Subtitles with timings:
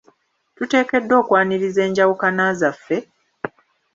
[0.55, 2.97] Tuteekeddwa okwaniriza enjawukana zaffe?